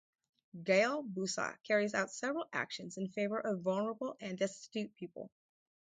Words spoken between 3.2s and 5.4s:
of vulnerable and destitute people.